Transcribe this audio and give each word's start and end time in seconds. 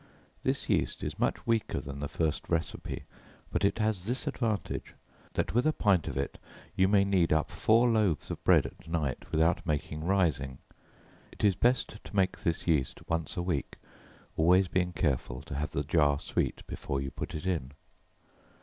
This 0.41 0.67
yeast 0.67 1.03
is 1.03 1.19
much 1.19 1.45
weaker 1.45 1.79
than 1.79 1.99
the 1.99 2.07
first 2.07 2.49
receipt; 2.49 3.03
but 3.51 3.63
it 3.63 3.77
has 3.77 4.05
this 4.05 4.25
advantage, 4.25 4.95
that 5.35 5.53
with 5.53 5.67
a 5.67 5.71
pint 5.73 6.07
of 6.07 6.17
it 6.17 6.39
you 6.75 6.87
may 6.87 7.03
knead 7.05 7.31
up 7.31 7.51
four 7.51 7.87
loaves 7.87 8.31
of 8.31 8.43
bread 8.43 8.65
at 8.65 8.87
night 8.87 9.31
without 9.31 9.63
making 9.63 10.03
rising. 10.03 10.57
It 11.31 11.43
is 11.43 11.53
best 11.53 12.03
to 12.03 12.15
make 12.15 12.39
this 12.39 12.65
yeast 12.65 13.07
once 13.07 13.37
a 13.37 13.43
week, 13.43 13.75
always 14.35 14.67
being 14.67 14.91
careful 14.91 15.43
to 15.43 15.53
have 15.53 15.69
the 15.69 15.83
jar 15.83 16.19
sweet 16.19 16.65
before 16.65 16.99
you 16.99 17.11
put 17.11 17.35
it 17.35 17.45
in. 17.45 17.73